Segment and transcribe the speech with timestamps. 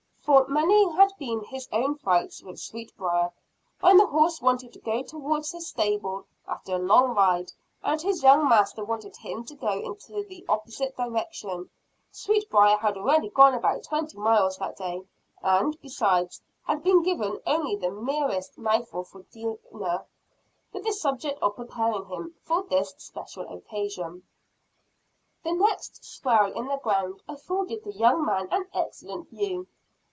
[0.23, 3.31] For many had been his own fights with Sweetbriar,
[3.81, 7.51] when the horse wanted to go towards his stable, after a long ride,
[7.83, 9.95] and his young master wanted him to go in
[10.29, 11.69] the opposite direction.
[12.11, 15.01] Sweetbriar had already gone about twenty miles that day
[15.41, 20.05] and, besides, had been given only the merest mouthful for dinner,
[20.71, 24.21] with the object of preparing him for this special occasion.
[25.43, 29.67] The next swell in the ground afforded the young man an excellent view.